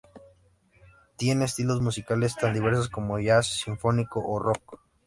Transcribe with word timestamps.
Tiene 1.15 1.45
estilos 1.45 1.79
musicales 1.79 2.35
tan 2.35 2.55
diversos 2.55 2.89
como 2.89 3.19
jazz, 3.19 3.45
sinfónico 3.45 4.19
o 4.25 4.39
rock. 4.39 4.79